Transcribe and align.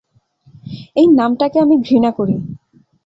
এই 0.95 1.07
নামটাকে 1.11 1.57
আমি 1.59 1.75
ঘৃণা 1.81 2.11
করি! 2.11 2.35